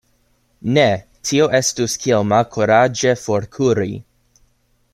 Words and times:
Ne, 0.77 0.85
tio 1.31 1.49
estus 1.59 1.97
kiel 2.05 2.25
malkuraĝe 2.31 3.15
forkuri. 3.25 3.91